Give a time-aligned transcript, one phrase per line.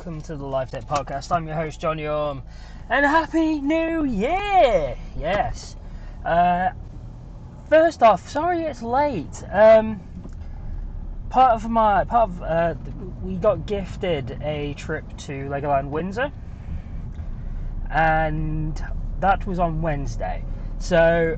[0.00, 1.30] welcome to the Life Debt Podcast.
[1.30, 2.42] I'm your host, John Yorm,
[2.88, 4.96] and Happy New Year!
[5.14, 5.76] Yes.
[6.24, 6.70] Uh,
[7.68, 9.44] first off, sorry it's late.
[9.52, 10.00] Um,
[11.28, 12.74] part of my part of uh,
[13.22, 16.32] we got gifted a trip to Legoland Windsor,
[17.90, 18.82] and
[19.18, 20.42] that was on Wednesday.
[20.78, 21.36] So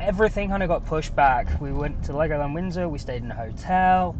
[0.00, 1.60] everything kind of got pushed back.
[1.60, 2.88] We went to Legoland Windsor.
[2.88, 4.16] We stayed in a hotel,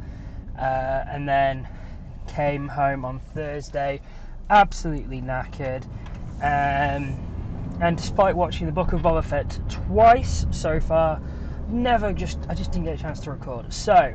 [0.59, 1.67] uh, and then
[2.29, 4.01] came home on Thursday,
[4.51, 5.85] absolutely knackered.
[6.41, 7.17] Um,
[7.81, 11.21] and despite watching the Book of Boba Fett twice so far,
[11.69, 13.73] never just I just didn't get a chance to record.
[13.73, 14.15] So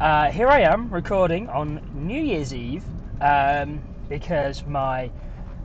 [0.00, 2.84] uh, here I am recording on New Year's Eve
[3.20, 5.10] um, because my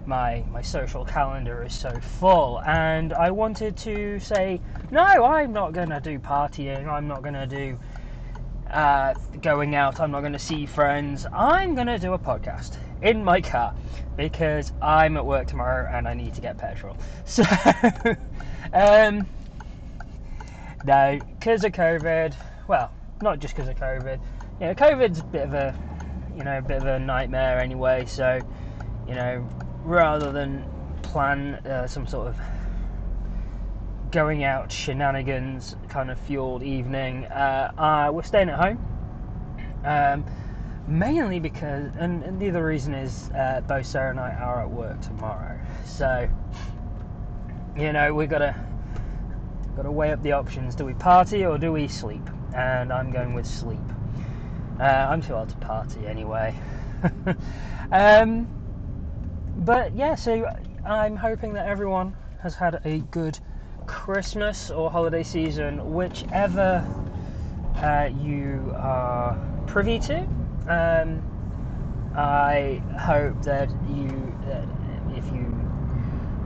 [0.05, 4.59] my my social calendar is so full, and I wanted to say
[4.92, 6.88] no, I'm not gonna do partying.
[6.88, 7.78] I'm not gonna do
[8.72, 10.00] uh, going out.
[10.00, 11.25] I'm not going to see friends.
[11.31, 13.75] I'm going to do a podcast in my car
[14.16, 16.97] because I'm at work tomorrow and I need to get petrol.
[17.25, 17.44] So,
[18.73, 19.27] um,
[20.86, 22.33] no, because of COVID.
[22.67, 24.19] Well, not just because of COVID.
[24.59, 25.75] You know, COVID's a bit of a,
[26.36, 28.05] you know, a bit of a nightmare anyway.
[28.05, 28.39] So,
[29.08, 29.47] you know,
[29.83, 30.66] rather than
[31.02, 32.38] plan uh, some sort of
[34.12, 37.26] going out shenanigans kind of fueled evening.
[37.26, 38.78] Uh, uh, we're staying at home.
[39.86, 40.26] Um,
[40.88, 44.70] mainly because, and, and, the other reason is uh, both Sarah and I are at
[44.70, 45.59] work tomorrow.
[45.86, 46.30] So,
[47.78, 48.56] you know, we gotta
[49.76, 50.76] gotta weigh up the options.
[50.76, 52.28] Do we party or do we sleep?
[52.54, 53.80] And I'm going with sleep.
[54.80, 56.54] Uh, I'm too old to party anyway.
[57.92, 58.48] um,
[59.58, 60.45] but yeah, so
[60.86, 63.39] I'm hoping that everyone has had a good
[63.91, 66.81] Christmas or holiday season, whichever
[67.75, 69.37] uh, you are
[69.67, 70.21] privy to.
[70.67, 71.21] Um,
[72.15, 74.65] I hope that you, that
[75.13, 75.53] if you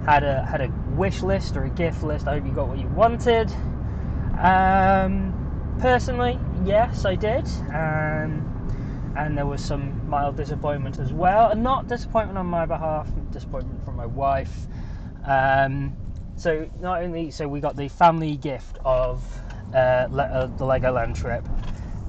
[0.05, 2.79] had a had a wish list or a gift list, I hope you got what
[2.79, 3.51] you wanted.
[4.39, 5.31] Um,
[5.79, 8.43] personally, yes, I did, um,
[9.15, 13.85] and there was some mild disappointment as well, and not disappointment on my behalf, disappointment
[13.85, 14.67] from my wife.
[15.23, 15.95] Um,
[16.35, 19.23] so not only so we got the family gift of
[19.73, 21.47] uh, Le- uh, the Legoland trip.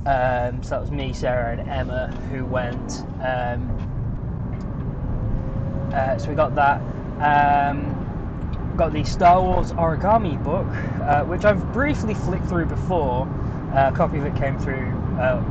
[0.07, 3.05] Um, so that was me, Sarah, and Emma who went.
[3.21, 3.69] Um,
[5.93, 6.81] uh, so we got that.
[7.21, 7.95] Um,
[8.77, 10.67] got the Star Wars origami book,
[11.03, 13.27] uh, which I've briefly flicked through before.
[13.75, 15.43] Uh, a copy of it came through uh,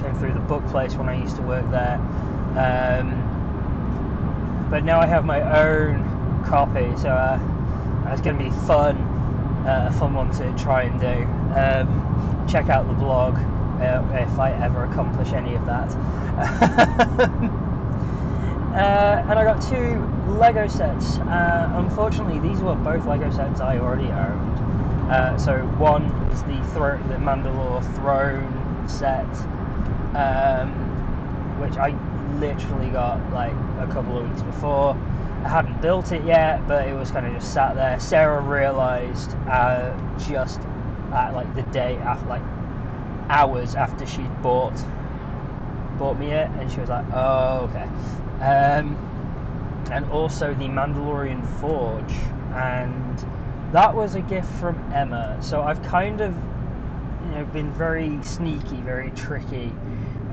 [0.00, 1.96] came through the book place when I used to work there.
[2.56, 3.30] Um,
[4.70, 6.02] but now I have my own
[6.46, 7.10] copy, so
[8.12, 8.96] it's going to be fun,
[9.66, 11.24] uh, a fun one to try and do.
[11.58, 13.34] Um, check out the blog
[13.80, 15.90] uh, if I ever accomplish any of that.
[18.74, 21.18] uh, and I got two Lego sets.
[21.18, 24.58] Uh, unfortunately, these were both Lego sets I already owned.
[25.10, 29.28] Uh, so one is the thro- the Mandalore throne set,
[30.16, 30.70] um,
[31.60, 31.94] which I
[32.38, 34.96] literally got like a couple of weeks before
[35.44, 38.00] Hadn't built it yet, but it was kind of just sat there.
[38.00, 40.60] Sarah realised uh, just
[41.12, 42.42] at like the day after, like
[43.28, 44.76] hours after she'd bought
[45.98, 47.88] bought me it, and she was like, "Oh, okay."
[48.42, 48.96] Um,
[49.90, 52.14] and also the Mandalorian Forge,
[52.54, 53.24] and
[53.72, 55.38] that was a gift from Emma.
[55.40, 56.34] So I've kind of,
[57.24, 59.72] you know, been very sneaky, very tricky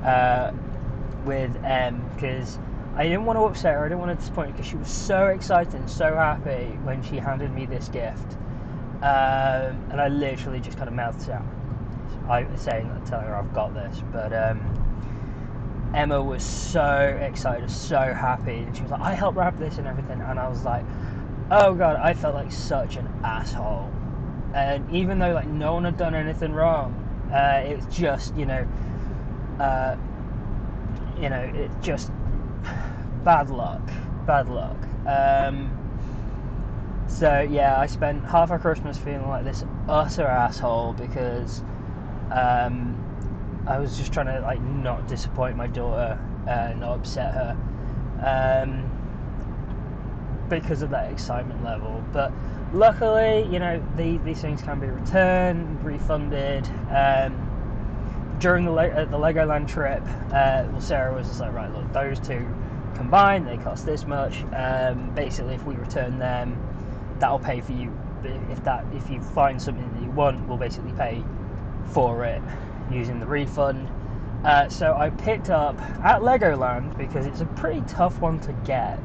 [0.04, 0.52] uh,
[1.24, 2.58] with M because
[2.94, 3.84] I didn't want to upset her.
[3.84, 7.02] I didn't want to disappoint her because she was so excited and so happy when
[7.02, 8.36] she handed me this gift.
[8.96, 11.44] Um, and I literally just kind of mouthed out.
[12.28, 14.60] I saying, telling her I've got this, but um,
[15.94, 19.86] Emma was so excited, so happy, and she was like, "I helped wrap this and
[19.86, 20.84] everything," and I was like,
[21.50, 23.92] "Oh god," I felt like such an asshole.
[24.54, 26.94] And even though like no one had done anything wrong,
[27.32, 28.66] uh, it was just you know,
[29.58, 29.96] uh,
[31.20, 32.12] you know, it just
[33.24, 33.82] bad luck,
[34.26, 34.76] bad luck.
[35.06, 35.70] Um,
[37.08, 41.60] so yeah, I spent half of Christmas feeling like this utter asshole because
[42.30, 42.98] um,
[43.66, 47.56] I was just trying to like not disappoint my daughter and not upset her
[48.24, 48.88] um,
[50.48, 52.02] because of that excitement level.
[52.12, 52.32] But
[52.72, 56.66] luckily, you know, the, these things can be returned, refunded.
[56.90, 57.48] Um,
[58.40, 60.02] during the, uh, the Legoland trip,
[60.32, 62.44] uh, well, Sarah was just like, right, look, those two
[62.94, 64.44] combined, they cost this much.
[64.54, 66.56] Um, basically, if we return them,
[67.18, 67.96] that'll pay for you.
[68.50, 71.22] If that, if you find something that you want, we'll basically pay
[71.92, 72.40] for it
[72.90, 73.88] using the refund.
[74.44, 78.98] Uh, so I picked up at Legoland because it's a pretty tough one to get.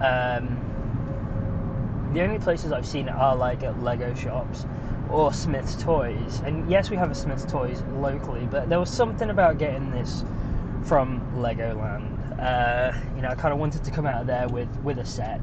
[0.00, 0.60] Um,
[2.12, 4.66] the only places I've seen it are like at Lego shops
[5.10, 6.40] or Smyths Toys.
[6.44, 10.24] And yes, we have a Smyths Toys locally, but there was something about getting this
[10.84, 12.13] from Legoland.
[12.44, 15.04] Uh, you know, I kind of wanted to come out of there with with a
[15.04, 15.40] set.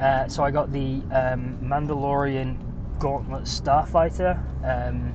[0.00, 2.56] Uh, so I got the um, Mandalorian
[2.98, 5.14] Gauntlet Starfighter, um,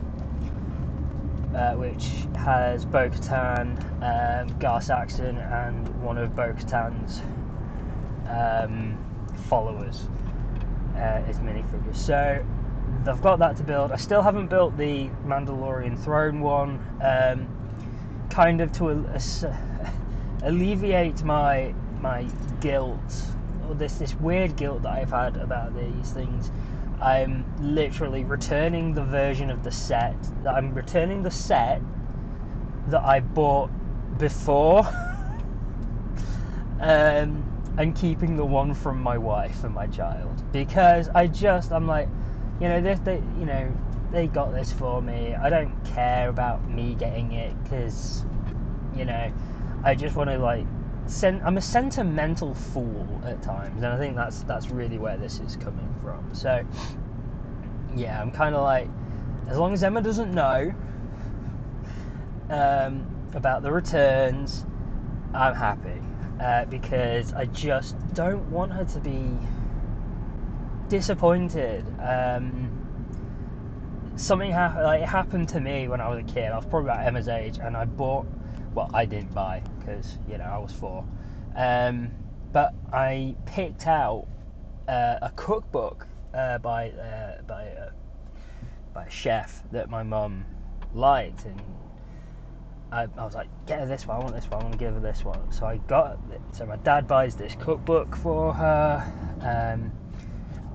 [1.56, 7.22] uh, which has Bo Katan, um, Gar Saxon, and one of Bo Katan's
[8.30, 8.98] um,
[9.48, 10.08] followers
[10.96, 11.96] uh, as minifigures.
[11.96, 12.46] So
[13.08, 13.92] I've got that to build.
[13.92, 17.48] I still haven't built the Mandalorian throne one, um,
[18.30, 18.90] kind of to
[20.44, 22.28] alleviate my my
[22.60, 23.14] guilt
[23.68, 26.52] or this this weird guilt that I've had about these things.
[27.02, 30.16] I'm literally returning the version of the set
[30.48, 31.82] I'm returning the set
[32.90, 33.72] that I bought
[34.18, 34.80] before.
[36.80, 37.48] um,
[37.78, 42.10] and keeping the one from my wife and my child because I just I'm like
[42.62, 43.76] you know, they, you know,
[44.12, 45.34] they got this for me.
[45.34, 48.24] I don't care about me getting it because,
[48.96, 49.32] you know,
[49.84, 50.66] I just want to like.
[51.24, 55.58] I'm a sentimental fool at times, and I think that's that's really where this is
[55.58, 56.34] coming from.
[56.34, 56.64] So,
[57.96, 58.88] yeah, I'm kind of like,
[59.50, 60.74] as long as Emma doesn't know
[62.50, 64.66] um, about the returns,
[65.34, 66.02] I'm happy
[66.40, 69.38] uh, because I just don't want her to be
[70.88, 71.84] disappointed.
[72.00, 72.70] Um,
[74.16, 76.52] something like, happened to me when I was a kid.
[76.52, 78.28] I was probably about Emma's age, and I bought.
[78.74, 81.06] Well, I didn't buy because you know I was four,
[81.56, 82.12] um,
[82.54, 84.28] but I picked out
[84.88, 87.90] uh, a cookbook uh, by uh, by uh,
[88.94, 90.46] by a chef that my mum
[90.94, 91.62] liked, and
[92.92, 94.18] I, I, was like, get her this one.
[94.18, 94.62] I want this one.
[94.62, 95.52] I want to give her this one.
[95.52, 96.20] So I got.
[96.52, 99.14] So my dad buys this cookbook for her.
[99.42, 99.92] Um,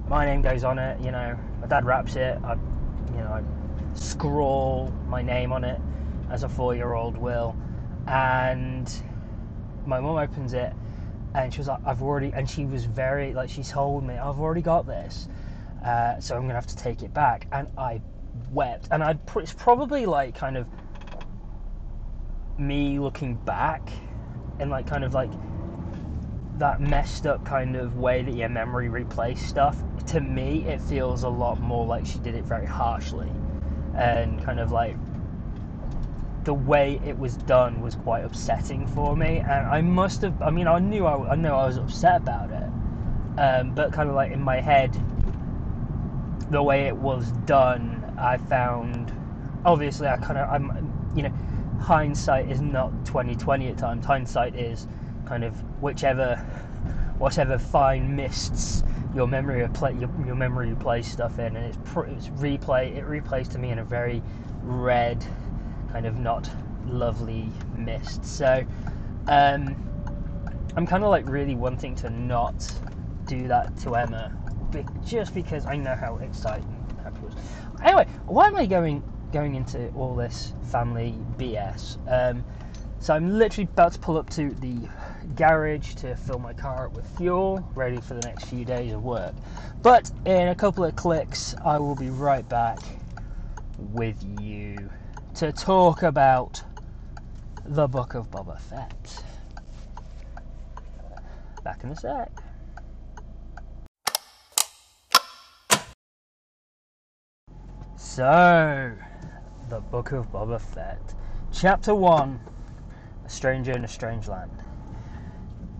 [0.08, 1.00] my name goes on it.
[1.00, 2.38] You know, my dad wraps it.
[2.44, 2.54] I,
[3.14, 3.42] you know, I
[3.94, 5.80] scrawl my name on it
[6.30, 7.56] as a four-year-old will,
[8.06, 8.92] and
[9.84, 10.72] my mum opens it,
[11.34, 14.38] and she was like, "I've already," and she was very like, she told me, "I've
[14.40, 15.28] already got this,
[15.82, 18.00] uh, so I'm gonna have to take it back," and I
[18.52, 20.66] wept, and I it's probably like kind of
[22.58, 23.92] me looking back
[24.58, 25.30] and like kind of like
[26.58, 31.22] that messed up kind of way that your memory replays stuff, to me it feels
[31.22, 33.30] a lot more like she did it very harshly.
[33.94, 34.96] And kind of like
[36.46, 39.38] the way it was done was quite upsetting for me.
[39.38, 42.50] And I must have, I mean, I knew I, I know I was upset about
[42.50, 42.70] it.
[43.38, 44.96] Um, but kind of like in my head,
[46.50, 49.12] the way it was done, I found,
[49.64, 51.32] obviously, I kind of, I'm, you know,
[51.80, 54.06] hindsight is not 2020 at times.
[54.06, 54.86] Hindsight is
[55.26, 56.36] kind of whichever
[57.18, 58.84] whatever fine mists
[59.14, 63.50] your memory play your, your memory plays stuff in and it's, it's replay it replays
[63.50, 64.22] to me in a very
[64.62, 65.26] red
[65.96, 66.50] kind of not
[66.86, 68.22] lovely mist.
[68.22, 68.62] So
[69.28, 69.74] um,
[70.76, 72.70] i'm kind of like really wanting to not
[73.24, 74.30] do that to emma
[75.06, 77.32] just because i know how exciting happy was.
[77.82, 82.44] Anyway why am i going going into all this family bs um,
[83.00, 84.76] so i'm literally about to pull up to the
[85.34, 89.02] garage to fill my car up with fuel, ready for the next few days of
[89.02, 89.34] work.
[89.82, 92.78] But in a couple of clicks, I will be right back
[93.78, 94.88] with you
[95.36, 96.62] to talk about
[97.66, 99.22] the Book of Boba Fett.
[101.62, 102.30] Back in a sec.
[107.96, 108.92] So,
[109.68, 111.14] the Book of Boba Fett,
[111.52, 112.40] Chapter 1
[113.26, 114.50] A Stranger in a Strange Land.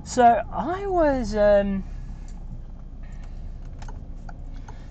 [0.04, 1.34] So I was.
[1.34, 1.82] Um,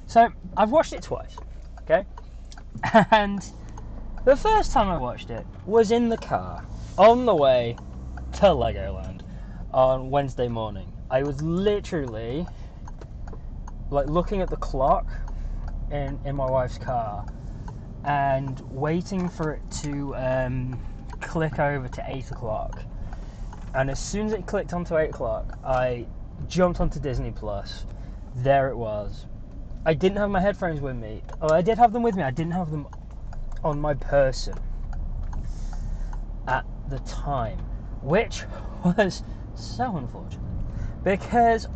[0.08, 1.38] so I've watched it twice,
[1.84, 2.06] okay?
[3.12, 3.46] And
[4.26, 6.66] the first time I watched it was in the car
[6.98, 7.78] on the way
[8.34, 9.22] to Legoland
[9.72, 10.92] on Wednesday morning.
[11.12, 12.48] I was literally
[13.92, 15.08] like looking at the clock
[15.92, 17.24] in, in my wife's car
[18.04, 20.80] and waiting for it to um,
[21.22, 22.80] click over to 8 o'clock
[23.76, 26.08] and as soon as it clicked onto 8 o'clock, I
[26.48, 27.86] jumped onto Disney Plus.
[28.34, 29.26] There it was.
[29.86, 31.22] I didn't have my headphones with me.
[31.42, 32.24] Oh, I did have them with me.
[32.24, 32.88] I didn't have them
[33.66, 34.54] on my person
[36.48, 37.58] at the time,
[38.02, 38.44] which
[38.84, 39.24] was
[39.56, 40.40] so unfortunate
[41.04, 41.68] because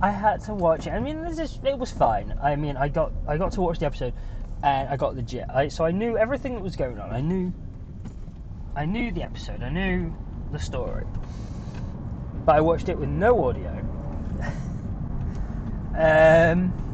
[0.00, 0.90] I had to watch it.
[0.90, 2.34] I mean, this is, it was fine.
[2.40, 4.14] I mean, I got I got to watch the episode
[4.62, 5.48] and I got the jet.
[5.52, 7.10] I, so I knew everything that was going on.
[7.10, 7.52] I knew
[8.76, 10.14] I knew the episode, I knew
[10.52, 11.04] the story,
[12.44, 13.70] but I watched it with no audio.
[15.96, 16.85] um,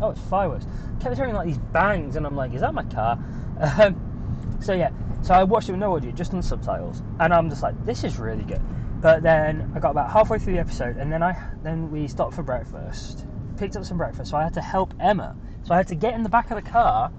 [0.00, 0.66] oh, it's fireworks.
[0.98, 3.18] I kept hearing like these bangs, and I'm like, is that my car?
[3.60, 4.90] Um, so yeah,
[5.22, 8.04] so I watched it with no audio, just in subtitles, and I'm just like, this
[8.04, 8.60] is really good.
[9.00, 12.34] But then I got about halfway through the episode, and then I then we stopped
[12.34, 13.26] for breakfast,
[13.56, 14.30] picked up some breakfast.
[14.30, 15.36] So I had to help Emma.
[15.62, 17.12] So I had to get in the back of the car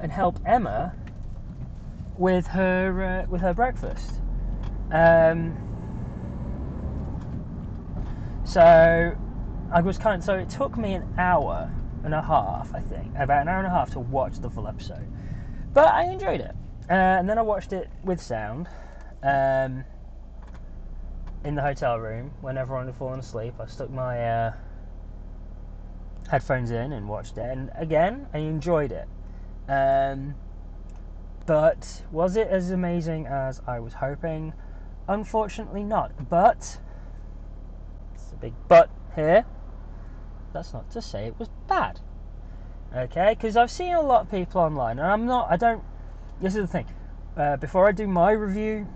[0.00, 0.94] and help Emma
[2.18, 4.20] with her uh, with her breakfast.
[4.90, 5.56] Um,
[8.44, 9.16] so
[9.72, 11.72] I was kind of, so it took me an hour
[12.04, 14.66] and a half, I think, about an hour and a half to watch the full
[14.66, 15.06] episode.
[15.72, 16.54] But I enjoyed it.
[16.90, 18.68] Uh, and then I watched it with sound
[19.22, 19.84] um,
[21.44, 23.54] in the hotel room when everyone had fallen asleep.
[23.60, 24.52] I stuck my uh,
[26.30, 27.50] headphones in and watched it.
[27.50, 29.08] And again, I enjoyed it.
[29.68, 30.34] Um,
[31.46, 34.52] but was it as amazing as I was hoping?
[35.08, 36.28] Unfortunately, not.
[36.28, 36.78] But,
[38.14, 39.44] it's a big but here.
[40.52, 42.00] That's not to say it was bad.
[42.94, 45.82] Okay, because I've seen a lot of people online, and I'm not, I don't,
[46.42, 46.86] this is the thing.
[47.36, 48.86] Uh, before I do my review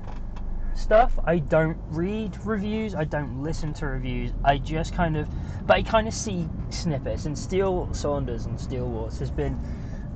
[0.75, 5.29] stuff, I don't read reviews, I don't listen to reviews, I just kind of,
[5.67, 9.59] but I kind of see snippets, and Steele Saunders and Steele Wars has been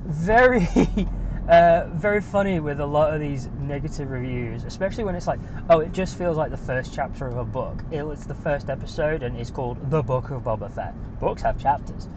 [0.05, 0.67] very,
[1.47, 5.79] uh, very funny with a lot of these negative reviews, especially when it's like, oh,
[5.79, 7.83] it just feels like the first chapter of a book.
[7.91, 10.93] It's the first episode, and it's called The Book of Boba Fett.
[11.19, 12.07] Books have chapters.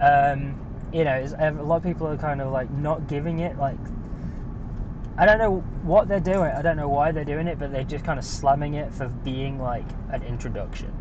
[0.00, 0.60] Um,
[0.92, 3.78] you know, a lot of people are kind of like not giving it like.
[5.16, 6.50] I don't know what they're doing.
[6.50, 9.08] I don't know why they're doing it, but they're just kind of slamming it for
[9.08, 10.92] being like an introduction.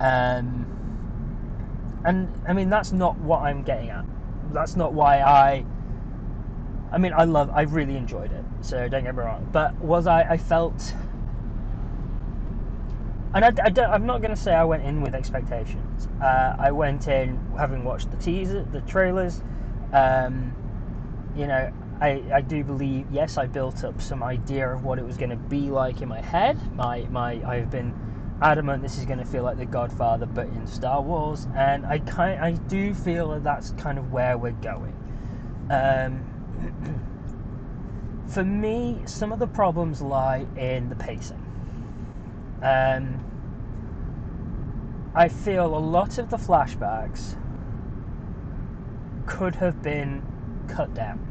[0.00, 0.64] Um,
[2.04, 4.04] and I mean, that's not what I'm getting at.
[4.52, 5.64] That's not why I.
[6.90, 7.50] I mean, I love.
[7.50, 8.44] I really enjoyed it.
[8.60, 9.48] So don't get me wrong.
[9.52, 10.22] But was I?
[10.22, 10.94] I felt.
[13.34, 16.08] And I, I am not going to say I went in with expectations.
[16.22, 19.42] Uh, I went in having watched the teaser, the trailers.
[19.92, 20.54] Um,
[21.36, 25.04] you know, I, I do believe yes, I built up some idea of what it
[25.04, 26.58] was going to be like in my head.
[26.74, 27.94] My my I've been
[28.40, 31.98] adamant this is going to feel like The Godfather, but in Star Wars, and I
[31.98, 34.94] kind I do feel that that's kind of where we're going.
[35.70, 36.24] Um,
[38.28, 41.44] for me, some of the problems lie in the pacing.
[42.62, 43.24] Um,
[45.14, 47.36] I feel a lot of the flashbacks
[49.26, 50.22] could have been
[50.68, 51.24] cut down.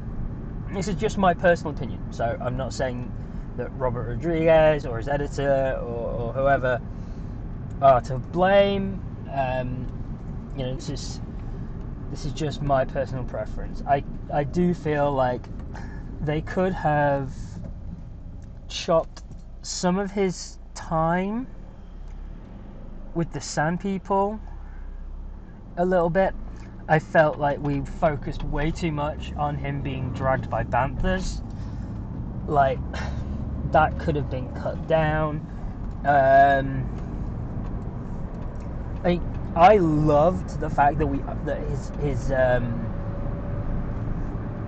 [0.74, 3.12] This is just my personal opinion, so I'm not saying
[3.58, 6.82] that Robert Rodriguez or his editor or, or whoever
[7.82, 9.02] are to blame.
[9.34, 9.88] Um,
[10.58, 11.22] you know, this is
[12.10, 13.84] this is just my personal preference.
[13.88, 15.46] I I do feel like
[16.22, 17.34] they could have
[18.68, 19.24] chopped
[19.62, 21.48] some of his time
[23.14, 24.40] with the Sand People
[25.78, 26.34] a little bit.
[26.90, 31.42] I felt like we focused way too much on him being dragged by Banthas.
[32.48, 32.80] Like,
[33.72, 35.46] that could have been cut down.
[36.06, 36.88] Um,
[39.04, 39.20] I,
[39.56, 42.86] I loved the fact that we that his his um,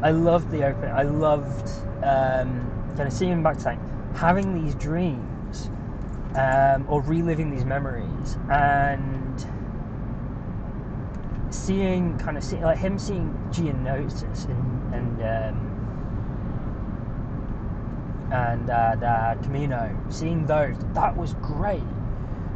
[0.01, 0.89] I loved the open.
[0.89, 1.69] I loved
[2.03, 3.79] um, kind of seeing him back to saying
[4.15, 5.69] having these dreams
[6.35, 9.45] um, or reliving these memories and
[11.49, 15.69] seeing kind of seeing like him seeing Geonosis and and um,
[18.31, 21.83] and uh, Kamino, seeing those that was great.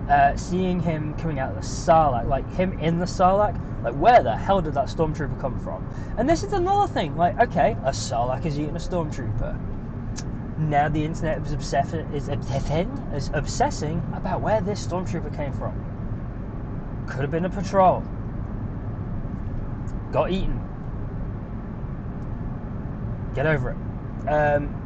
[0.09, 4.21] Uh, seeing him coming out of the Sarlacc, like him in the Sarlacc, like where
[4.21, 5.87] the hell did that stormtrooper come from?
[6.17, 9.57] And this is another thing, like okay, a Sarlacc is eating a stormtrooper
[10.57, 15.73] now the internet is obsessing, is is obsessing about where this stormtrooper came from.
[17.07, 18.03] Could have been a patrol.
[20.11, 20.59] Got eaten.
[23.33, 24.29] Get over it.
[24.29, 24.82] Um,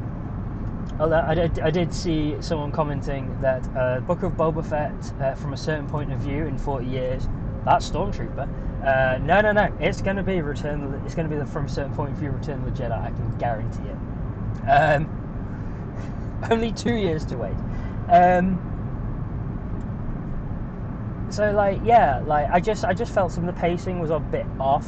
[0.99, 5.53] I did, I did see someone commenting that uh, Book of Boba Fett, uh, from
[5.53, 7.27] a certain point of view, in 40 years,
[7.65, 8.47] that's Stormtrooper.
[8.83, 9.75] Uh, no, no, no.
[9.79, 10.89] It's going to be Return.
[10.89, 12.83] The, it's going to be the, from a certain point of view, Return of the
[12.83, 12.99] Jedi.
[12.99, 14.69] I can guarantee it.
[14.69, 17.55] Um, only two years to wait.
[18.09, 18.57] Um,
[21.29, 24.19] so like yeah, like I just I just felt some of the pacing was a
[24.19, 24.87] bit off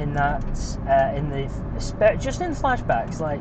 [0.00, 0.44] in that
[0.88, 1.46] uh, in the
[2.18, 3.40] just in flashbacks like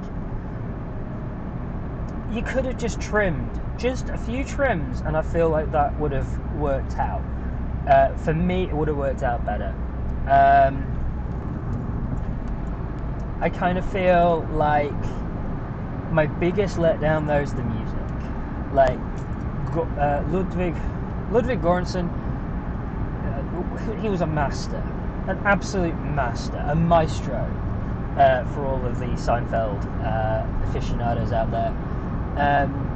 [2.31, 6.11] you could have just trimmed just a few trims and I feel like that would
[6.11, 7.23] have worked out.
[7.87, 9.73] Uh, for me, it would have worked out better.
[10.27, 10.91] Um,
[13.41, 14.91] I kind of feel like
[16.11, 18.73] my biggest letdown though is the music.
[18.73, 18.99] Like
[19.99, 20.75] uh, Ludwig
[21.31, 22.07] Ludwig Göransson,
[23.25, 24.77] uh, he was a master,
[25.27, 27.39] an absolute master, a maestro
[28.17, 31.75] uh, for all of the Seinfeld uh, aficionados out there.
[32.37, 32.91] Um,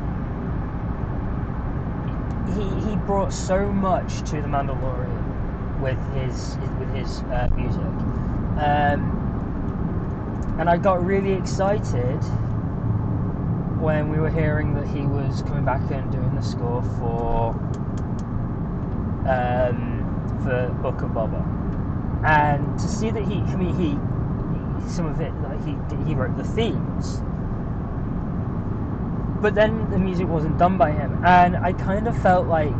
[2.55, 7.81] he, he brought so much to the Mandalorian with his with his uh, music,
[8.57, 9.35] um,
[10.59, 12.19] and I got really excited
[13.79, 17.51] when we were hearing that he was coming back and doing the score for
[19.27, 21.43] um, for Book of Boba,
[22.25, 26.35] and to see that he, I mean, he, some of it, like he he wrote
[26.35, 27.21] the themes,
[29.41, 32.73] but then the music wasn't done by him, and I kind of felt like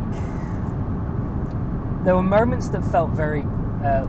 [2.04, 3.42] there were moments that felt very
[3.84, 4.06] uh,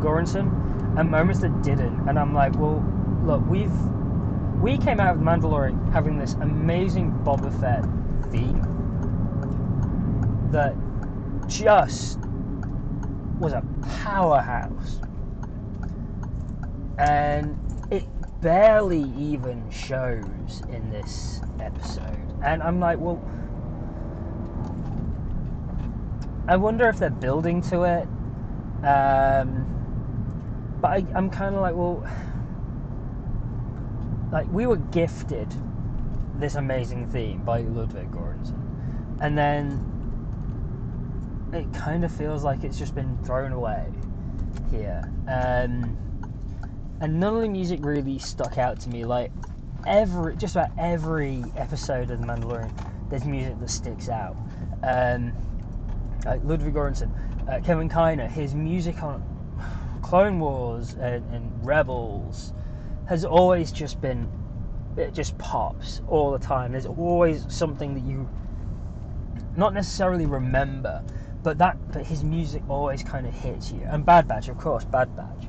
[0.00, 2.84] Göransson, and moments that didn't, and I'm like, well,
[3.24, 3.72] look, we've
[4.60, 7.84] we came out of The Mandalorian having this amazing Boba Fett
[8.32, 8.62] theme
[10.52, 10.74] that
[11.46, 12.18] just
[13.38, 13.62] was a
[14.02, 15.00] powerhouse.
[16.96, 17.58] And
[17.90, 18.04] it
[18.44, 22.20] barely even shows in this episode.
[22.44, 23.18] And I'm like, well,
[26.46, 28.06] I wonder if they're building to it.
[28.86, 29.66] Um,
[30.82, 32.06] but I, I'm kind of like, well,
[34.30, 35.48] like we were gifted
[36.38, 38.60] this amazing theme by Ludwig Göransson,
[39.22, 39.90] and then
[41.54, 43.86] it kind of feels like it's just been thrown away
[44.70, 45.10] here.
[45.28, 45.96] Um,
[47.04, 49.04] and none of the music really stuck out to me.
[49.04, 49.30] Like
[49.86, 52.72] every, just about every episode of The Mandalorian,
[53.10, 54.34] there's music that sticks out.
[54.82, 55.34] Um,
[56.24, 57.10] like Ludwig Göransson,
[57.46, 59.22] uh, Kevin Kiner, his music on
[60.02, 62.54] Clone Wars and, and Rebels
[63.06, 64.26] has always just been
[64.96, 66.72] it just pops all the time.
[66.72, 68.26] There's always something that you
[69.58, 71.04] not necessarily remember,
[71.42, 73.82] but that but his music always kind of hits you.
[73.90, 75.48] And Bad Batch, of course, Bad Batch.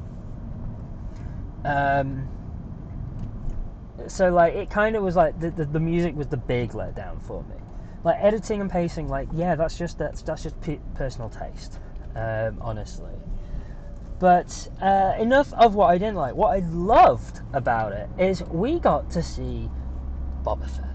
[1.65, 2.29] Um,
[4.07, 7.21] so like it kind of was like the, the, the music was the big letdown
[7.25, 7.55] for me.
[8.03, 10.55] Like editing and pacing, like yeah, that's just that's that's just
[10.93, 11.79] personal taste,
[12.15, 13.13] um, honestly.
[14.19, 16.35] But uh, enough of what I didn't like.
[16.35, 19.69] What I loved about it is we got to see
[20.43, 20.85] Boba Fett,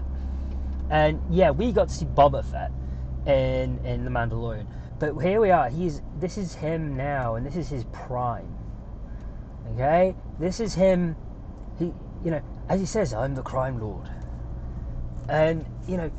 [0.89, 2.71] and yeah, we got to see Boba Fett
[3.27, 4.67] in in the Mandalorian.
[4.99, 5.69] But here we are.
[5.69, 8.55] He's this is him now, and this is his prime.
[9.73, 11.15] Okay, this is him.
[11.79, 11.85] He,
[12.23, 14.09] you know, as he says, I'm the crime lord,
[15.29, 16.11] and you know,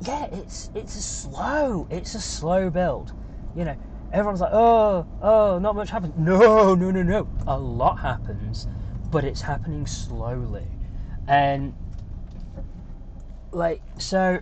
[0.00, 3.12] yeah, it's it's a slow, it's a slow build.
[3.54, 3.76] You know,
[4.12, 6.14] everyone's like, oh, oh, not much happens.
[6.16, 7.28] No, no, no, no.
[7.46, 8.66] A lot happens,
[9.10, 10.66] but it's happening slowly.
[11.28, 11.74] And,
[13.52, 14.40] like, so,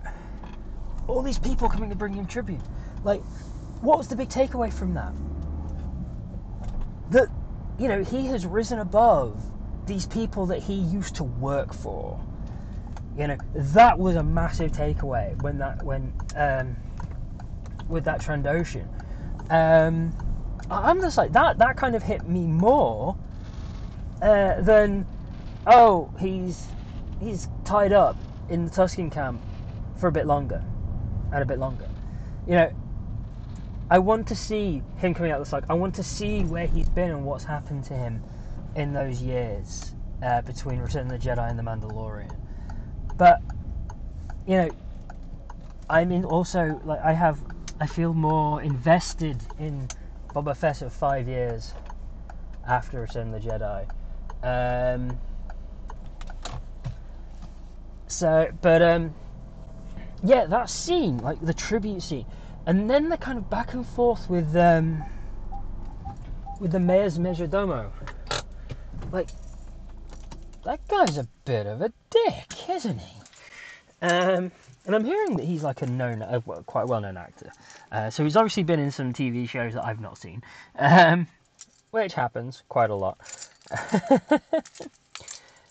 [1.07, 2.61] all these people coming to bring him tribute.
[3.05, 3.23] Like,
[3.81, 5.13] what was the big takeaway from that?
[7.11, 7.29] That,
[7.81, 9.43] you know, he has risen above
[9.87, 12.21] these people that he used to work for.
[13.17, 16.77] You know, that was a massive takeaway when that, when, um,
[17.89, 18.87] with that Trandoshan
[19.51, 20.15] um,
[20.71, 21.59] I'm just like that.
[21.59, 23.17] That kind of hit me more
[24.23, 25.05] uh, than
[25.67, 26.69] oh he's
[27.21, 28.17] he's tied up
[28.49, 29.43] in the Tusken camp
[29.99, 30.63] for a bit longer
[31.33, 31.91] and a bit longer.
[32.47, 32.73] You know,
[33.91, 35.65] I want to see him coming out of the slug.
[35.69, 38.23] I want to see where he's been and what's happened to him
[38.77, 42.31] in those years uh, between Return of the Jedi and The Mandalorian.
[43.17, 43.43] But
[44.47, 44.71] you know,
[45.89, 47.43] I mean, also like I have
[47.81, 49.89] I feel more invested in
[50.29, 51.75] Boba Fett of five years
[52.69, 53.91] after Return of the Jedi.
[54.43, 55.19] Um,
[58.07, 59.15] so, but um,
[60.23, 62.27] yeah, that scene, like the tribute scene,
[62.71, 65.03] and then the kind of back and forth with um,
[66.61, 67.91] with the mayor's majordomo.
[69.11, 69.29] Like,
[70.65, 73.17] that guy's a bit of a dick, isn't he?
[74.03, 74.53] Um,
[74.87, 77.51] and I'm hearing that he's like a known, uh, quite well-known actor.
[77.91, 80.41] Uh, so he's obviously been in some TV shows that I've not seen,
[80.79, 81.27] um,
[81.91, 83.19] which happens quite a lot.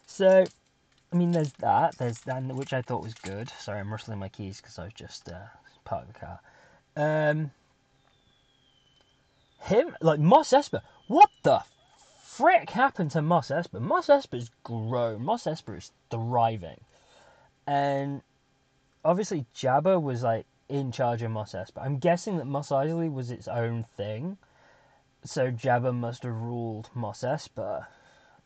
[0.05, 0.43] so,
[1.13, 1.97] I mean, there's that.
[1.97, 3.49] There's that, which I thought was good.
[3.57, 5.39] Sorry, I'm rustling my keys because I was just uh,
[5.85, 6.41] parked the car.
[6.95, 7.51] Um,
[9.59, 10.81] him, like Mos Espa.
[11.07, 11.63] What the
[12.23, 13.79] frick happened to Mos Espa?
[13.79, 15.23] Mos Espa's grown.
[15.23, 16.79] Mos Espa is thriving,
[17.67, 18.21] and
[19.03, 21.83] obviously Jabba was like in charge of Mos Espa.
[21.83, 24.37] I'm guessing that Mos Eisley was its own thing,
[25.23, 27.87] so Jabba must have ruled Mos Espa.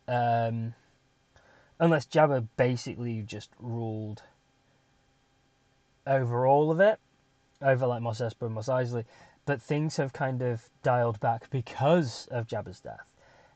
[0.07, 0.73] Um,
[1.79, 4.23] unless Jabba basically just ruled
[6.05, 6.99] over all of it,
[7.63, 9.05] over like Mos Espa and Mos Eisley,
[9.45, 13.05] but things have kind of dialed back because of Jabba's death.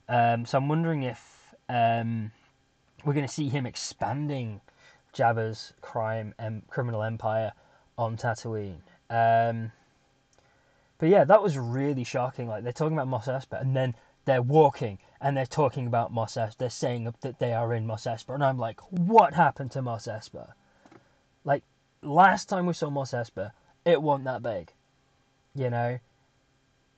[0.09, 2.31] Um, so I'm wondering if um,
[3.03, 4.61] we're going to see him expanding
[5.13, 7.51] Jabba's crime and criminal empire
[7.97, 8.79] on Tatooine.
[9.09, 9.71] Um,
[10.99, 12.47] but yeah, that was really shocking.
[12.47, 16.35] Like they're talking about Mos Espa, and then they're walking and they're talking about Mos
[16.35, 16.57] Espa.
[16.57, 20.07] They're saying that they are in Mos Espa, and I'm like, what happened to Mos
[20.07, 20.51] Espa?
[21.43, 21.63] Like
[22.01, 23.51] last time we saw Mos Espa,
[23.87, 24.71] it wasn't that big,
[25.55, 25.97] you know.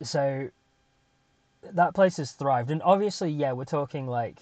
[0.02, 0.49] So
[1.71, 4.39] that place has thrived, and obviously, yeah, we're talking like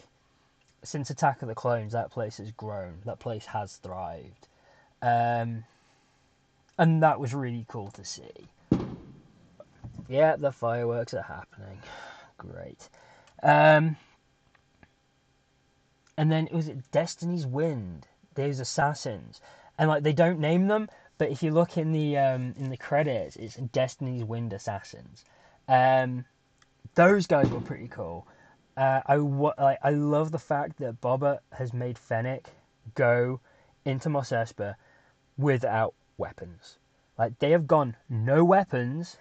[0.84, 3.00] since Attack of the Clones, that place has grown.
[3.06, 4.48] That place has thrived,
[5.02, 5.66] um,
[6.78, 8.48] and that was really cool to see.
[10.08, 11.80] Yeah, the fireworks are happening.
[12.38, 12.88] Great.
[13.44, 13.98] Um,
[16.16, 18.08] and then it was Destiny's Wind.
[18.36, 19.42] There's assassins,
[19.78, 22.78] and like they don't name them, but if you look in the um, in the
[22.78, 25.26] credits, it's Destiny's Wind assassins.
[25.68, 26.26] Um,
[26.96, 28.28] those guys were pretty cool.
[28.76, 32.48] Uh, I like I love the fact that Boba has made Fennec
[32.96, 33.40] go
[33.86, 34.76] into Mos Espa
[35.38, 36.78] without weapons.
[37.18, 39.18] Like they have gone no weapons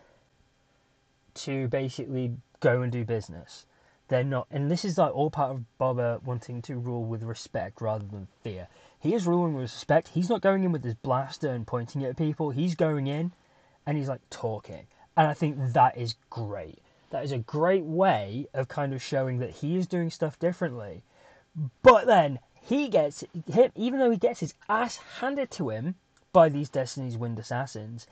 [1.35, 3.67] to basically go and do business.
[4.09, 7.81] They're not, and this is like all part of Boba wanting to rule with respect
[7.81, 8.69] rather than fear.
[9.01, 10.09] He is ruling with respect.
[10.09, 12.51] He's not going in with his blaster and pointing at people.
[12.51, 13.33] He's going in
[13.85, 14.87] and he's like talking.
[15.16, 16.79] And I think that is great.
[17.11, 21.03] That is a great way of kind of showing that he is doing stuff differently.
[21.83, 23.25] But then he gets
[23.75, 25.97] even though he gets his ass handed to him
[26.33, 28.07] by these Destiny's Wind assassins,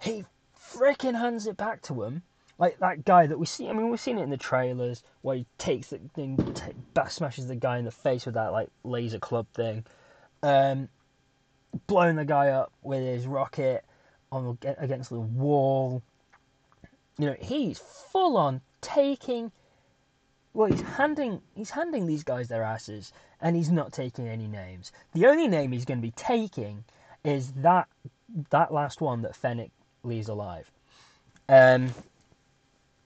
[0.00, 0.24] he
[0.58, 2.22] freaking hands it back to him
[2.58, 3.68] like that guy that we see.
[3.68, 7.46] I mean, we've seen it in the trailers where he takes the thing, t- smashes
[7.46, 9.84] the guy in the face with that like laser club thing,
[10.42, 10.88] um,
[11.86, 13.84] blowing the guy up with his rocket
[14.32, 16.02] on against the wall.
[17.18, 19.52] You know, he's full on taking.
[20.52, 24.90] Well, he's handing he's handing these guys their asses, and he's not taking any names.
[25.12, 26.84] The only name he's going to be taking
[27.24, 27.86] is that
[28.50, 29.70] that last one that Fennec
[30.02, 30.70] leaves alive.
[31.48, 31.90] Um,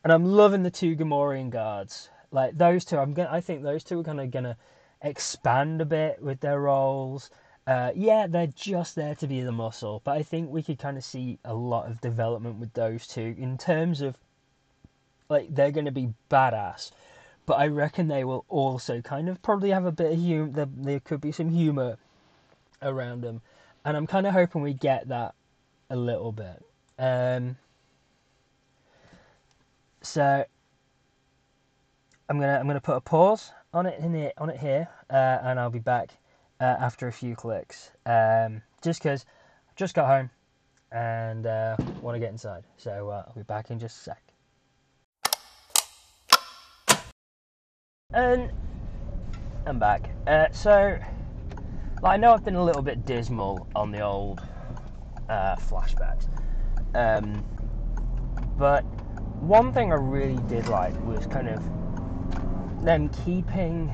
[0.04, 2.10] and I'm loving the two Gamorrean guards.
[2.30, 3.30] Like those two, I'm gonna.
[3.30, 4.56] I think those two are kind of gonna
[5.02, 7.30] expand a bit with their roles.
[7.66, 10.96] Uh, yeah, they're just there to be the muscle, but I think we could kind
[10.96, 14.16] of see a lot of development with those two in terms of
[15.28, 16.90] like they're going to be badass,
[17.46, 20.50] but I reckon they will also kind of probably have a bit of humor.
[20.50, 21.98] There, there could be some humor
[22.82, 23.42] around them,
[23.84, 25.34] and I'm kind of hoping we get that
[25.88, 26.64] a little bit.
[26.98, 27.56] Um,
[30.02, 30.44] so
[32.28, 35.38] I'm gonna I'm gonna put a pause on it in the, on it here, uh,
[35.42, 36.10] and I'll be back
[36.60, 37.90] uh, after a few clicks.
[38.06, 39.24] Um, just because
[39.76, 40.30] just got home
[40.90, 44.22] and uh, want to get inside, so uh, I'll be back in just a sec.
[48.12, 48.52] And
[49.64, 50.10] I'm back.
[50.26, 50.98] Uh, so
[52.02, 54.40] like, I know I've been a little bit dismal on the old
[55.28, 56.28] uh, flashbacks,
[56.94, 57.44] um,
[58.58, 58.84] but
[59.42, 63.92] one thing I really did like was kind of them keeping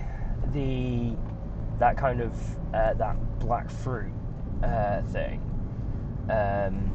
[0.53, 1.17] the
[1.79, 2.35] that kind of
[2.75, 4.13] uh, that black fruit
[4.63, 5.41] uh, thing
[6.25, 6.95] um,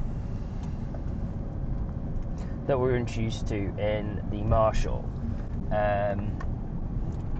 [2.67, 5.03] that we are introduced to in the Marshal.
[5.71, 6.37] Um,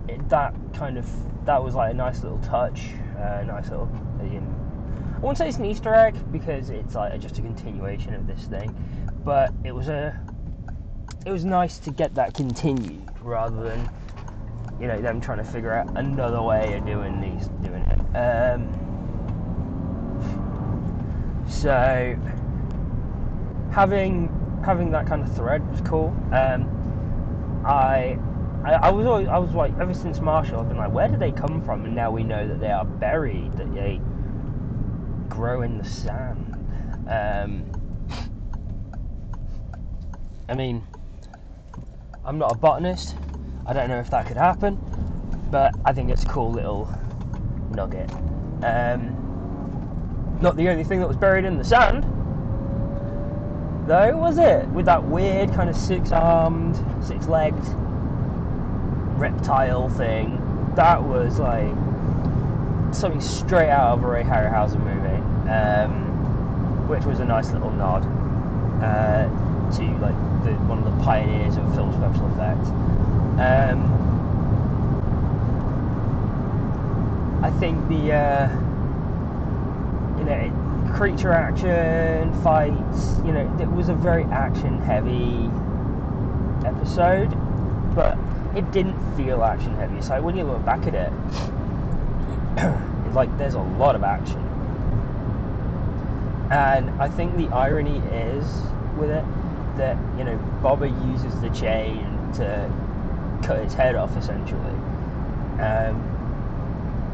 [0.08, 1.08] it, that kind of
[1.45, 2.82] that was like a nice little touch,
[3.17, 3.84] a uh, nice little.
[3.84, 8.26] Um, I won't say it's an Easter egg because it's like just a continuation of
[8.26, 8.76] this thing,
[9.23, 10.19] but it was a
[11.25, 13.89] it was nice to get that continued rather than
[14.79, 17.99] you know them trying to figure out another way of doing these doing it.
[18.17, 18.67] Um,
[21.47, 22.17] so
[23.71, 24.29] having
[24.65, 26.07] having that kind of thread was cool.
[26.33, 28.17] Um, I,
[28.65, 31.19] I, I was always I was like ever since Marshal I've been like where did
[31.19, 34.01] they come from and now we know that they are buried that they
[35.29, 36.49] grow in the sand.
[37.07, 37.63] Um,
[40.49, 40.86] I mean
[42.25, 43.15] I'm not a botanist.
[43.65, 44.77] I don't know if that could happen,
[45.51, 46.89] but I think it's a cool little
[47.71, 48.09] nugget.
[48.63, 52.03] Um, not the only thing that was buried in the sand,
[53.88, 54.65] though, was it?
[54.69, 57.62] With that weird kind of six-armed, six-legged
[59.17, 60.39] reptile thing.
[60.75, 61.73] That was like
[62.93, 68.05] something straight out of a Ray Harryhausen movie, um, which was a nice little nod.
[68.81, 69.27] Uh,
[69.77, 72.69] to like the, one of the pioneers of film special effects.
[73.39, 74.03] Um,
[77.43, 78.49] I think the uh,
[80.19, 83.17] you know creature action fights.
[83.25, 85.49] You know, it was a very action heavy
[86.67, 87.29] episode,
[87.95, 88.17] but
[88.55, 90.01] it didn't feel action heavy.
[90.01, 91.12] So when you look back at it,
[93.05, 94.39] it's like there's a lot of action.
[96.51, 98.45] And I think the irony is
[98.95, 99.25] with it
[99.77, 102.71] that, you know, Boba uses the chain to
[103.43, 104.62] cut his head off essentially.
[105.59, 106.09] Um,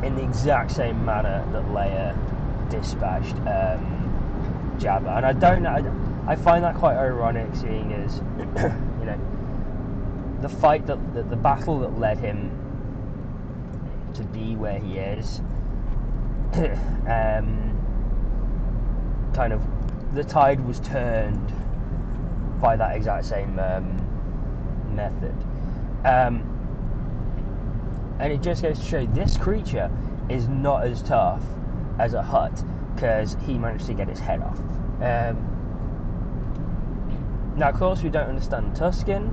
[0.04, 2.16] in the exact same manner that Leia
[2.70, 5.18] dispatched um, Jabba.
[5.18, 5.84] And I don't I,
[6.32, 8.18] I find that quite ironic seeing as,
[9.00, 9.20] you know,
[10.42, 12.50] the fight that, the, the battle that led him
[14.14, 15.40] to be where he is,
[17.08, 17.76] um,
[19.34, 19.62] kind of,
[20.16, 21.54] the tide was turned
[22.62, 25.36] by that exact same um, method.
[26.06, 26.44] Um,
[28.20, 29.90] and it just goes to show this creature
[30.30, 31.44] is not as tough
[32.00, 34.60] as a Hutt because he managed to get his head off.
[35.02, 35.46] Um,
[37.56, 39.30] now, of course, we don't understand Tusken,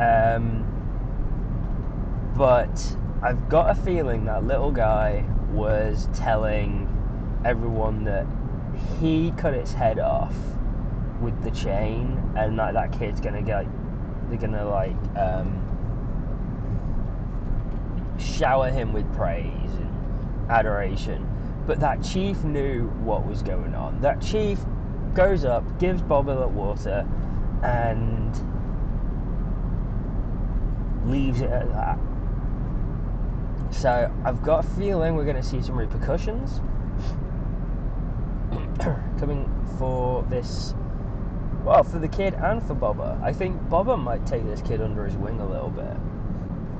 [0.00, 0.64] um,
[2.36, 6.88] but I've got a feeling that little guy was telling
[7.44, 8.26] everyone that
[9.00, 10.34] he cut its head off
[11.22, 13.66] with the chain, and like that kid's gonna get,
[14.28, 15.58] they're gonna like um,
[18.18, 21.28] shower him with praise and adoration.
[21.66, 24.00] But that chief knew what was going on.
[24.00, 24.58] That chief
[25.14, 27.06] goes up, gives Boba the water,
[27.62, 28.34] and
[31.06, 31.98] leaves it at that.
[33.70, 36.60] So I've got a feeling we're going to see some repercussions
[39.18, 40.74] coming for this.
[41.64, 43.22] Well, for the kid and for Boba.
[43.22, 45.96] I think Boba might take this kid under his wing a little bit.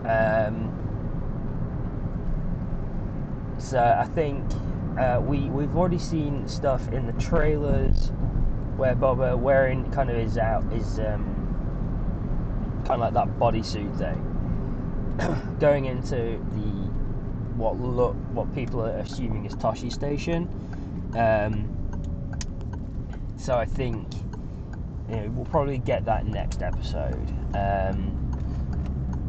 [0.08, 0.72] Um,
[3.58, 4.44] so I think
[4.98, 8.10] uh, we we've already seen stuff in the trailers
[8.76, 15.56] where Boba wearing kind of his out is um, kind of like that bodysuit thing,
[15.60, 16.82] going into the
[17.56, 20.48] what look what people are assuming is Tosche Station.
[21.14, 21.68] Um,
[23.36, 24.08] so I think
[25.12, 27.28] you know, we'll probably get that next episode.
[27.54, 28.18] Um,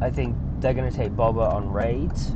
[0.00, 2.30] I think they're going to take Boba on raids.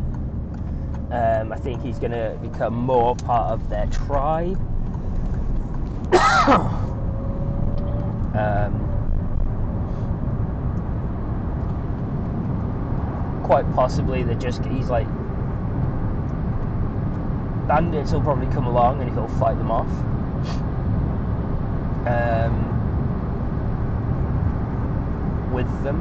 [1.11, 4.61] Um, I think he's going to become more part of their tribe.
[8.37, 8.85] um,
[13.45, 15.07] quite possibly they're just he's like
[17.67, 19.89] bandits will probably come along and he'll fight them off.
[22.07, 22.68] Um,
[25.59, 25.99] with them.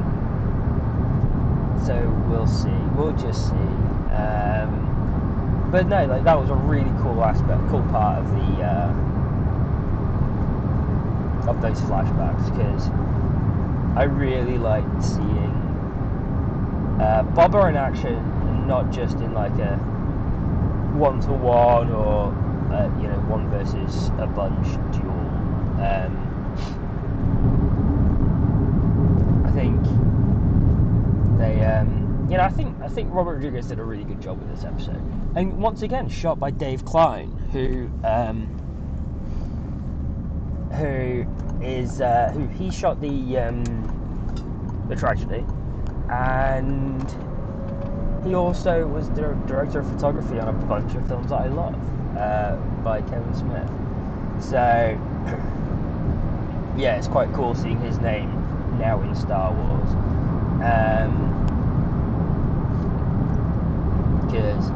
[1.84, 1.94] So
[2.28, 2.78] we'll see.
[2.94, 3.68] We'll just see.
[4.14, 8.94] Um, but no, like that was a really cool aspect, cool part of the uh,
[11.50, 12.88] of those flashbacks because
[13.96, 15.56] I really liked seeing
[17.00, 19.76] uh, Boba in action, not just in like a
[20.94, 22.32] one to one or
[22.72, 25.18] uh, you know one versus a bunch duel.
[25.82, 26.28] Um,
[29.48, 29.80] I think
[31.38, 34.38] they, um, you know, I think I think Robert Rodriguez did a really good job
[34.38, 35.02] with this episode,
[35.34, 38.46] and once again shot by Dave Klein, who um,
[40.74, 41.24] who
[41.62, 43.64] is uh, who he shot the um,
[44.90, 45.42] the tragedy,
[46.10, 47.10] and
[48.26, 51.74] he also was the director of photography on a bunch of films that I love
[52.18, 53.70] uh, by Kevin Smith.
[54.44, 54.58] So
[56.76, 58.28] yeah, it's quite cool seeing his name
[58.78, 59.94] now in Star Wars.
[64.28, 64.68] Because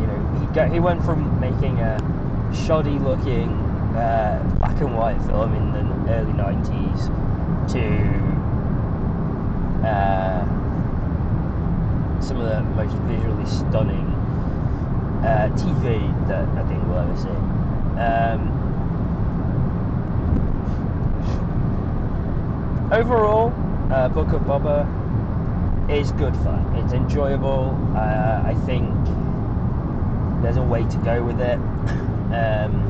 [0.00, 1.96] you know he got, he went from making a
[2.52, 3.48] shoddy looking
[3.94, 7.06] uh, black and white film in the early '90s
[7.70, 7.86] to
[9.86, 10.44] uh,
[12.20, 14.06] some of the most visually stunning
[15.22, 17.28] uh, TV that I think we'll ever see.
[18.00, 18.50] Um,
[22.92, 23.52] overall,
[23.92, 24.99] uh, Book of Boba
[25.90, 26.74] is good fun.
[26.76, 27.76] It's enjoyable.
[27.94, 28.90] Uh, I think
[30.42, 31.58] there's a way to go with it.
[32.32, 32.86] Um,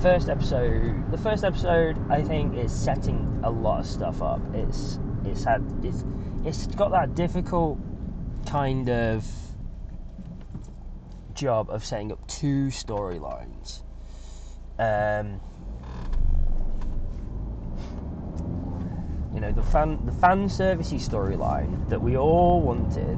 [0.00, 4.40] first episode, the first episode, I think is setting a lot of stuff up.
[4.54, 6.04] It's it's had it's
[6.44, 7.78] it's got that difficult
[8.46, 9.26] kind of
[11.34, 13.82] job of setting up two storylines.
[14.78, 15.40] Um,
[19.38, 23.16] you know the fan the fan servicey storyline that we all wanted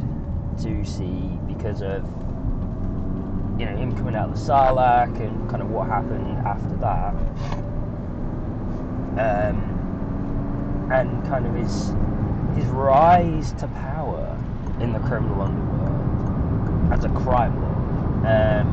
[0.61, 2.05] to see because of
[3.59, 7.15] you know him coming out of the Sarlacc and kind of what happened after that,
[9.17, 11.95] um, and kind of his
[12.55, 14.39] his rise to power
[14.79, 18.27] in the criminal underworld as a crime lord.
[18.27, 18.69] Um,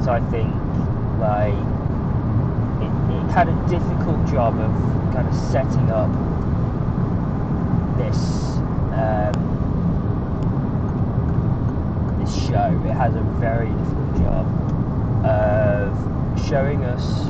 [0.04, 0.52] so I think
[1.20, 1.71] like
[3.32, 4.70] had a difficult job of
[5.14, 6.10] kind of setting up
[7.96, 8.18] this
[8.92, 9.32] um,
[12.20, 12.78] this show.
[12.84, 14.46] It has a very difficult job
[15.24, 17.24] of showing us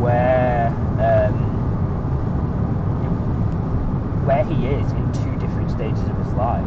[0.00, 1.34] where um,
[4.24, 6.64] where he is in two different stages of his life.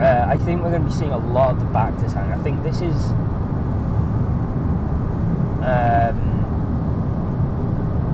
[0.00, 2.32] Uh, I think we're going to be seeing a lot of the Bacta Tank.
[2.32, 2.94] I think this is
[5.62, 6.38] um,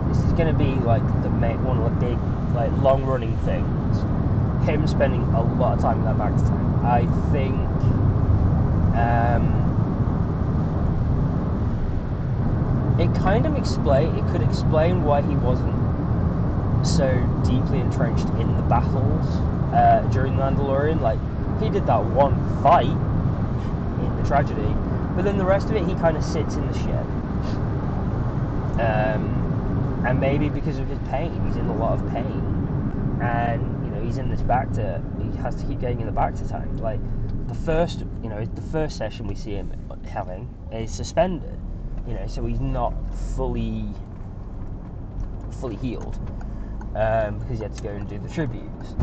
[0.09, 2.19] this is going to be like the one of the big,
[2.55, 3.99] like long running things.
[4.67, 6.85] Him spending a lot of time in that Tank.
[6.85, 7.55] I think.
[8.97, 9.65] Um,
[12.99, 15.75] it kind of explain it could explain why he wasn't
[16.87, 17.11] so
[17.45, 19.27] deeply entrenched in the battles
[19.75, 21.01] uh, during the Mandalorian.
[21.01, 21.19] Like
[21.61, 24.75] he did that one fight in the tragedy,
[25.17, 27.07] but then the rest of it he kind of sits in the ship.
[28.79, 33.91] Um, and maybe because of his pain, he's in a lot of pain, and you
[33.91, 35.03] know he's in this Bacta.
[35.23, 36.81] He has to keep getting in the Bacta tank.
[36.81, 37.01] Like
[37.49, 39.73] the first, you know, the first session we see him
[40.07, 41.59] having is suspended.
[42.07, 42.93] You know, so he's not
[43.37, 43.87] fully
[45.61, 46.19] fully healed
[46.97, 48.95] um, because he had to go and do the tributes.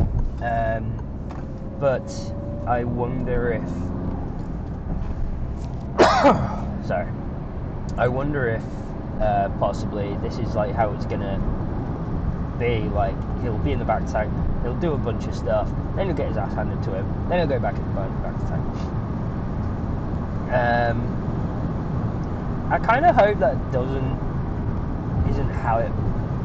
[0.42, 0.92] Um,
[1.80, 2.12] but
[2.66, 3.68] I wonder if.
[6.86, 7.10] sorry.
[7.98, 8.62] I wonder if
[9.22, 11.38] uh, possibly this is like how it's gonna
[12.58, 12.80] be.
[12.88, 14.32] Like he'll be in the back tank,
[14.62, 17.38] he'll do a bunch of stuff, then he'll get his ass handed to him, then
[17.38, 18.64] he'll go back in the Bacta tank.
[20.52, 20.98] Um,
[22.70, 24.18] I kind of hope that doesn't
[25.30, 25.92] isn't how it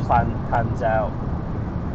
[0.06, 1.12] plan pans out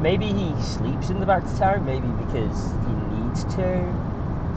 [0.02, 4.10] maybe he sleeps in the Bacta tank, maybe because he needs to.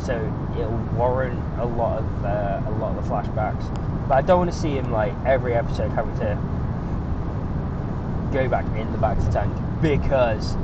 [0.03, 0.15] So
[0.57, 3.85] it'll warrant a lot of uh, a lot of the flashbacks.
[4.08, 6.38] But I don't want to see him like every episode having to
[8.32, 10.56] go back in the Bacta tank because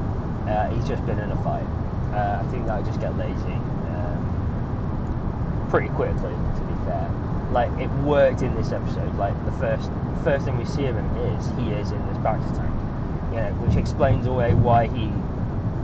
[0.47, 1.67] uh, he's just been in a fight.
[2.13, 3.57] Uh, I think that would just get lazy
[3.95, 6.31] um, pretty quickly.
[6.31, 7.09] To be fair,
[7.51, 9.15] like it worked in this episode.
[9.15, 9.89] Like the first
[10.23, 12.81] first thing we see of him is he is in this Bacta tank
[13.31, 15.09] you know, which explains away why he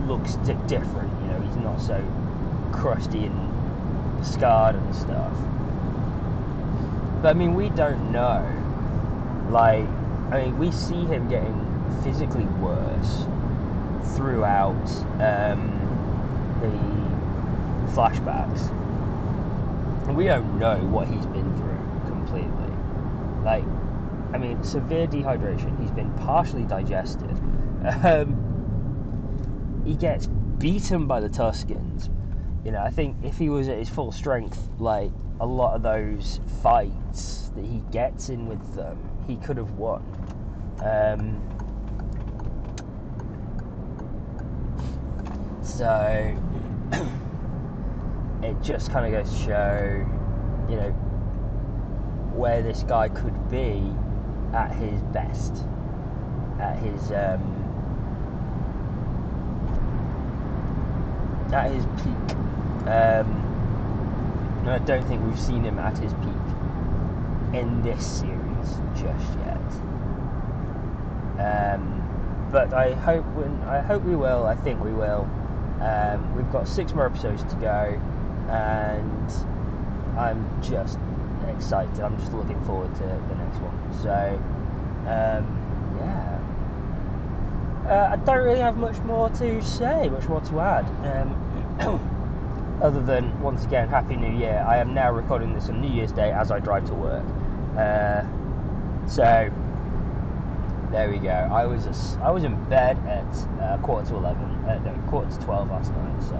[0.05, 1.09] looks di- different.
[1.21, 2.03] You know, he's not so
[2.73, 5.33] crusty and scarred and stuff.
[7.21, 8.45] But I mean, we don't know.
[9.49, 9.87] Like,
[10.31, 11.55] I mean, we see him getting
[12.03, 13.25] physically worse
[14.15, 14.87] throughout
[15.19, 15.71] um,
[16.61, 18.69] the flashbacks,
[20.07, 22.73] and we don't know what he's been through completely.
[23.43, 23.63] Like,
[24.33, 25.79] I mean, severe dehydration.
[25.81, 27.35] He's been partially digested.
[28.03, 28.35] Um,
[29.85, 30.27] he gets
[30.57, 32.09] beaten by the Tuskens.
[32.67, 35.83] You know, I think if he was at his full strength, like a lot of
[35.83, 40.01] those fights that he gets in with them, he could have won.
[40.83, 41.41] Um,
[45.63, 46.37] so
[48.45, 50.05] it just kind of goes to show,
[50.69, 50.89] you know,
[52.35, 53.81] where this guy could be
[54.53, 55.63] at his best,
[56.59, 57.63] at his um,
[61.53, 62.36] at his peak.
[62.87, 63.43] Um,
[64.61, 69.57] and I don't think we've seen him at his peak in this series just yet.
[71.39, 74.45] Um, but I hope when I hope we will.
[74.45, 75.29] I think we will.
[75.81, 78.01] Um, we've got six more episodes to go,
[78.49, 79.31] and
[80.17, 80.97] I'm just
[81.47, 81.99] excited.
[81.99, 84.01] I'm just looking forward to the next one.
[84.01, 84.41] So,
[85.07, 85.45] um,
[85.99, 86.33] yeah.
[87.87, 90.85] Uh, I don't really have much more to say, much more to add.
[91.05, 92.09] Um,
[92.81, 94.63] other than, once again, Happy New Year.
[94.67, 97.25] I am now recording this on New Year's Day as I drive to work.
[97.77, 98.23] Uh,
[99.07, 99.51] so,
[100.91, 101.29] there we go.
[101.29, 105.29] I was a, I was in bed at uh, quarter to eleven, uh, no, quarter
[105.29, 106.23] to twelve last night.
[106.23, 106.35] So,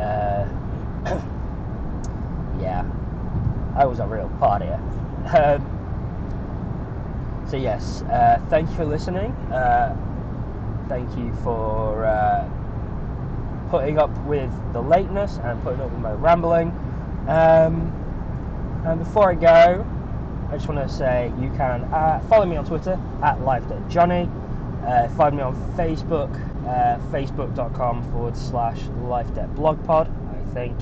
[0.00, 0.48] uh,
[2.60, 2.84] yeah,
[3.76, 4.78] I was a real partier.
[5.34, 5.72] Um,
[7.48, 9.32] so yes, uh, thank you for listening.
[9.52, 9.96] Uh,
[10.88, 12.48] thank you for uh,
[13.76, 16.68] putting up with the lateness and putting up with my rambling.
[17.28, 17.92] Um,
[18.86, 19.86] and before I go,
[20.48, 24.30] I just want to say you can uh, follow me on Twitter at LifeDebtJonny.
[24.82, 26.32] Uh, find me on Facebook
[26.66, 30.74] uh, facebook.com forward slash life debt blog pod, I think.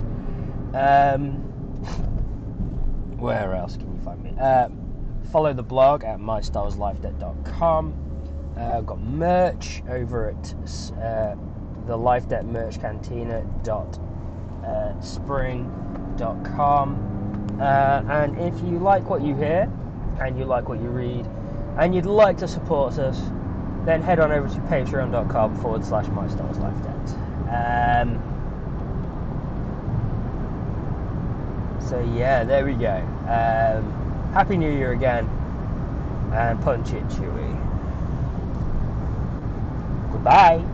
[0.73, 1.33] Um,
[3.19, 4.37] where else can you find me?
[4.41, 4.69] Uh,
[5.33, 7.93] follow the blog at myStarWarsLifeDebt.com.
[8.57, 10.55] Uh, I've got merch over at
[11.03, 11.35] uh,
[11.87, 13.99] the Life Debt Merch Cantina dot
[14.64, 16.97] uh, spring.com.
[17.61, 19.70] Uh, and if you like what you hear
[20.20, 21.26] and you like what you read
[21.78, 23.20] and you'd like to support us,
[23.85, 26.95] then head on over to patreon.com forward slash my stars life debt.
[27.51, 28.20] Um,
[31.80, 32.97] so yeah, there we go.
[33.28, 35.26] Um, Happy New Year again,
[36.32, 37.61] and punch it, Chewie.
[40.11, 40.64] Goodbye.